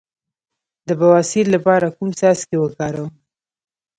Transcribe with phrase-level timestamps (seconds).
[0.87, 3.09] د بواسیر لپاره کوم څاڅکي وکاروم؟